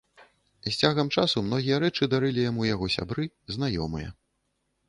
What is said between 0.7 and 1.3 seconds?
цягам